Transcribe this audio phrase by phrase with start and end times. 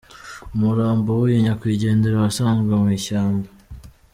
[0.55, 3.47] Umurambo w’uyu nyakwigendera wasanzwe mu ishyamba.